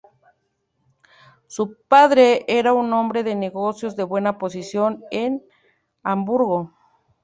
[1.45, 5.43] Su padre era un hombre de negocios de buena posición en
[6.01, 6.73] Hamburgo.